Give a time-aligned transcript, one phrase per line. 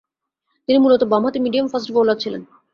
[0.69, 2.41] তিনি মূলতঃ বামহাতি মিডিয়াম ফাস্ট বোলার ছিলেন।